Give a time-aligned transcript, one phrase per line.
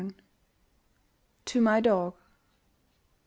[1.45, 2.15] TO MY DOG.